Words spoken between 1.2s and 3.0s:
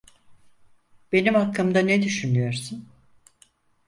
hakkımda ne düşünüyorsun?